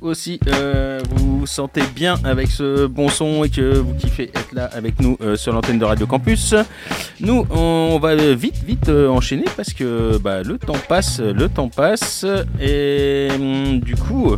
aussi 0.00 0.40
euh, 0.48 1.00
vous 1.10 1.46
sentez 1.46 1.82
bien 1.94 2.16
avec 2.24 2.50
ce 2.50 2.86
bon 2.86 3.08
son 3.08 3.44
et 3.44 3.48
que 3.48 3.76
vous 3.78 3.94
kiffez 3.94 4.24
être 4.34 4.52
là 4.52 4.68
avec 4.72 5.00
nous 5.00 5.16
euh, 5.20 5.36
sur 5.36 5.52
l'antenne 5.52 5.78
de 5.78 5.84
Radio 5.84 6.06
Campus. 6.06 6.54
Nous, 7.20 7.46
on 7.50 7.98
va 8.00 8.14
vite, 8.34 8.62
vite 8.64 8.88
euh, 8.88 9.08
enchaîner 9.08 9.46
parce 9.56 9.72
que 9.72 10.18
bah, 10.18 10.42
le 10.42 10.58
temps 10.58 10.78
passe, 10.88 11.20
le 11.20 11.48
temps 11.48 11.68
passe 11.68 12.24
et 12.60 13.28
hum, 13.34 13.80
du 13.80 13.96
coup, 13.96 14.36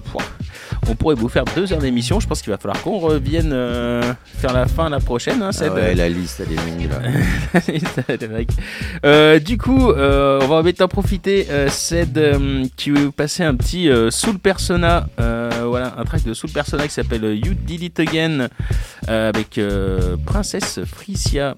on 0.89 0.95
pourrait 0.95 1.15
vous 1.15 1.29
faire 1.29 1.45
deux 1.57 1.73
heures 1.73 1.79
d'émission. 1.81 2.21
Je 2.21 2.27
pense 2.27 2.41
qu'il 2.43 2.51
va 2.51 2.59
falloir 2.59 2.81
qu'on 2.83 2.99
revienne 2.99 3.51
euh, 3.53 4.03
faire 4.25 4.53
la 4.53 4.67
fin 4.67 4.89
la 4.89 5.01
prochaine. 5.01 5.43
Hein, 5.43 5.49
Ah 5.51 5.53
Seb. 5.53 5.75
ouais, 5.75 5.95
la 5.95 6.09
liste, 6.09 6.43
elle 6.45 6.53
est 6.53 6.57
longue 6.57 6.91
là. 6.91 7.61
Euh, 9.05 9.39
du 9.39 9.59
coup, 9.59 9.91
euh, 9.91 10.41
on 10.43 10.47
va 10.49 10.57
en 10.83 10.89
profiter. 10.89 11.47
Ced 11.69 12.19
qui 12.77 12.91
veut 12.91 13.05
vous 13.05 13.13
passer 13.13 13.43
un 13.45 13.55
petit 13.55 13.89
euh, 13.89 14.11
Soul 14.11 14.39
Persona. 14.39 15.07
euh, 15.21 15.51
voilà, 15.69 15.95
un 15.97 16.05
track 16.05 16.25
de 16.25 16.35
Soul 16.35 16.51
Persona 16.51 16.87
qui 16.87 16.95
s'appelle 16.95 17.23
You 17.25 17.55
Did 17.55 17.83
It 17.83 18.01
Again 18.01 18.49
euh, 19.09 19.29
avec 19.29 19.59
euh, 19.59 20.17
Princesse 20.25 20.81
Frisia. 20.85 21.55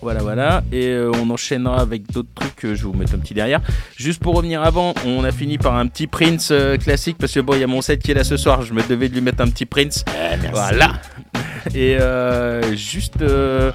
Voilà, 0.00 0.22
voilà. 0.22 0.62
Et 0.72 0.86
euh, 0.88 1.10
on 1.22 1.30
enchaînera 1.30 1.80
avec 1.80 2.10
d'autres 2.12 2.28
trucs. 2.34 2.56
que 2.56 2.74
je 2.74 2.82
vais 2.84 2.92
vous 2.92 2.98
mettre 2.98 3.14
un 3.14 3.18
petit 3.18 3.34
derrière. 3.34 3.60
Juste 3.96 4.22
pour 4.22 4.36
revenir 4.36 4.62
avant, 4.62 4.94
on 5.06 5.24
a 5.24 5.32
fini 5.32 5.58
par 5.58 5.74
un 5.76 5.86
petit 5.86 6.06
Prince 6.06 6.52
classique 6.82 7.16
parce 7.18 7.32
que 7.32 7.40
bon, 7.40 7.54
il 7.54 7.60
y 7.60 7.64
a 7.64 7.66
mon 7.66 7.82
set 7.82 8.02
qui 8.02 8.10
est 8.10 8.14
là 8.14 8.24
ce 8.24 8.36
soir. 8.36 8.62
Je 8.62 8.72
me 8.72 8.82
devais 8.82 9.08
de 9.08 9.14
lui 9.14 9.20
mettre 9.20 9.42
un 9.42 9.48
petit 9.48 9.66
Prince. 9.66 10.04
Voilà. 10.52 10.94
Et 11.74 11.96
euh, 11.98 12.74
juste. 12.74 13.22
euh, 13.22 13.72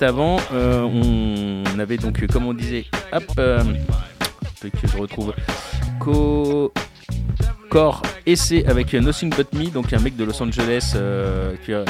avant, 0.00 0.38
on 0.52 1.78
avait 1.78 1.96
donc, 1.96 2.26
comme 2.26 2.46
on 2.46 2.52
disait, 2.52 2.84
hop, 3.12 3.24
que 3.34 4.86
je 4.86 4.96
retrouve, 4.96 5.32
Co 5.98 6.72
Core 7.74 8.02
Essai 8.24 8.64
avec 8.68 8.92
Nothing 8.92 9.34
But 9.34 9.52
Me, 9.52 9.68
donc 9.68 9.92
un 9.92 9.98
mec 9.98 10.14
de 10.14 10.22
Los 10.22 10.40
Angeles 10.40 10.92
euh, 10.94 11.54
qui, 11.64 11.72
euh, 11.72 11.84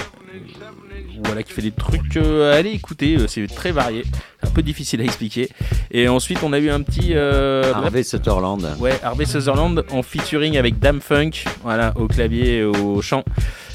voilà, 1.22 1.43
qui 1.43 1.53
fait 1.53 1.61
des 1.61 1.72
trucs. 1.72 2.16
euh, 2.16 2.59
allez 2.59 2.70
écouter, 2.70 3.18
c'est 3.28 3.47
très 3.49 3.70
varié, 3.70 4.03
un 4.43 4.49
peu 4.49 4.62
difficile 4.62 5.03
à 5.03 5.05
expliquer. 5.05 5.51
Et 5.91 6.09
ensuite, 6.09 6.39
on 6.43 6.55
a 6.55 6.59
eu 6.59 6.70
un 6.70 6.80
petit. 6.80 7.12
Harvey 7.12 8.03
Sutherland. 8.03 8.66
Ouais, 8.78 8.99
Harvey 9.03 9.26
Sutherland 9.26 9.85
en 9.91 10.03
featuring 10.03 10.57
avec 10.57 10.78
Dame 10.78 11.03
Funk, 11.03 11.45
voilà, 11.62 11.93
au 11.97 12.07
clavier 12.07 12.61
et 12.61 12.64
au 12.64 13.03
chant. 13.03 13.22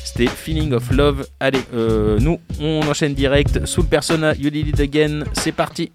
C'était 0.04 0.26
Feeling 0.26 0.74
of 0.74 0.90
Love. 0.90 1.28
Allez, 1.40 1.62
nous, 1.72 2.40
on 2.60 2.82
enchaîne 2.90 3.14
direct 3.14 3.68
sous 3.68 3.84
le 3.84 3.88
persona 3.88 4.34
You 4.34 4.50
Did 4.50 4.70
It 4.70 4.80
Again. 4.80 5.26
C'est 5.34 5.52
parti. 5.52 5.92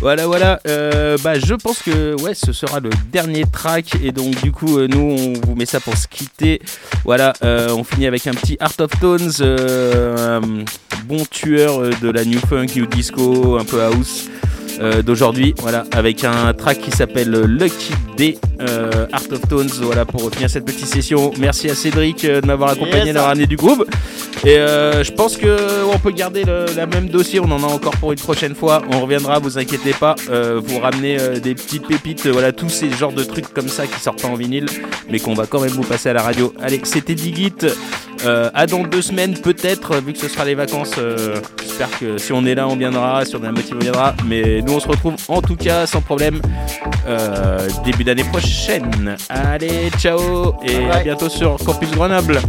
Voilà, 0.00 0.26
voilà. 0.26 0.60
Euh, 0.68 1.16
bah, 1.22 1.38
je 1.38 1.54
pense 1.54 1.78
que 1.80 2.20
ouais, 2.22 2.34
ce 2.34 2.52
sera 2.52 2.80
le 2.80 2.90
dernier 3.10 3.44
track. 3.50 3.96
Et 4.02 4.12
donc, 4.12 4.42
du 4.42 4.52
coup, 4.52 4.78
euh, 4.78 4.86
nous, 4.86 4.98
on 5.00 5.32
vous 5.46 5.54
met 5.54 5.66
ça 5.66 5.80
pour 5.80 5.96
se 5.96 6.06
quitter. 6.06 6.60
Voilà, 7.04 7.32
euh, 7.42 7.70
on 7.70 7.84
finit 7.84 8.06
avec 8.06 8.26
un 8.26 8.34
petit 8.34 8.56
Art 8.60 8.74
of 8.80 8.90
Tones, 9.00 9.32
bon 11.04 11.24
tueur 11.30 11.80
de 12.00 12.10
la 12.10 12.24
New 12.24 12.40
Funk, 12.40 12.66
New 12.76 12.86
Disco, 12.86 13.58
un 13.58 13.64
peu 13.64 13.82
house. 13.82 14.28
Euh, 14.80 15.02
d'aujourd'hui, 15.02 15.54
voilà, 15.58 15.84
avec 15.92 16.24
un 16.24 16.52
track 16.52 16.80
qui 16.80 16.90
s'appelle 16.90 17.30
Lucky 17.30 17.92
Day, 18.16 18.38
euh, 18.60 19.06
Art 19.12 19.22
of 19.30 19.40
Tones, 19.48 19.70
voilà, 19.82 20.04
pour 20.04 20.30
finir 20.32 20.50
cette 20.50 20.64
petite 20.64 20.86
session. 20.86 21.32
Merci 21.38 21.70
à 21.70 21.74
Cédric 21.74 22.24
euh, 22.24 22.40
de 22.40 22.46
m'avoir 22.46 22.70
accompagné, 22.70 23.06
Yes. 23.12 23.16
ramené 23.16 23.46
du 23.46 23.56
groove. 23.56 23.84
Et 24.44 24.58
euh, 24.58 25.02
je 25.04 25.12
pense 25.12 25.36
que 25.36 25.84
on 25.92 25.98
peut 25.98 26.10
garder 26.10 26.44
le 26.44 26.66
la 26.76 26.86
même 26.86 27.08
dossier, 27.08 27.40
on 27.40 27.50
en 27.50 27.62
a 27.62 27.66
encore 27.66 27.96
pour 27.96 28.12
une 28.12 28.18
prochaine 28.18 28.54
fois. 28.54 28.82
On 28.92 29.00
reviendra, 29.00 29.38
vous 29.38 29.58
inquiétez 29.58 29.92
pas, 29.92 30.14
vous 30.28 30.78
ramener 30.80 31.18
euh, 31.20 31.38
des 31.38 31.54
petites 31.54 31.86
pépites, 31.86 32.26
voilà, 32.26 32.52
tous 32.52 32.68
ces 32.68 32.90
genres 32.90 33.12
de 33.12 33.24
trucs 33.24 33.52
comme 33.54 33.68
ça 33.68 33.86
qui 33.86 33.98
sortent 34.00 34.20
pas 34.22 34.28
en 34.28 34.34
vinyle, 34.34 34.66
mais 35.10 35.18
qu'on 35.20 35.34
va 35.34 35.46
quand 35.46 35.60
même 35.60 35.70
vous 35.70 35.82
passer 35.84 36.08
à 36.08 36.12
la 36.12 36.22
radio. 36.22 36.52
Allez, 36.60 36.80
c'était 36.84 37.14
Digit. 37.14 37.52
Euh, 38.24 38.50
à 38.54 38.66
dans 38.66 38.82
deux 38.82 39.02
semaines, 39.02 39.34
peut-être, 39.34 39.92
euh, 39.92 40.00
vu 40.00 40.12
que 40.12 40.18
ce 40.18 40.28
sera 40.28 40.44
les 40.44 40.54
vacances. 40.54 40.92
Euh, 40.98 41.40
j'espère 41.62 41.90
que 41.98 42.18
si 42.18 42.32
on 42.32 42.44
est 42.46 42.54
là, 42.54 42.66
on 42.68 42.76
viendra. 42.76 43.24
Si 43.24 43.36
on 43.36 43.42
a 43.42 43.46
la 43.46 43.52
motive, 43.52 43.74
on 43.76 43.82
viendra. 43.82 44.14
Mais 44.26 44.62
nous, 44.62 44.74
on 44.74 44.80
se 44.80 44.88
retrouve 44.88 45.14
en 45.28 45.42
tout 45.42 45.56
cas 45.56 45.86
sans 45.86 46.00
problème 46.00 46.40
euh, 47.06 47.68
début 47.84 48.04
d'année 48.04 48.24
prochaine. 48.24 49.16
Allez, 49.28 49.90
ciao 49.98 50.54
et 50.62 50.90
à 50.90 51.02
bientôt 51.02 51.28
sur 51.28 51.56
Campus 51.58 51.90
Grenoble. 51.90 52.40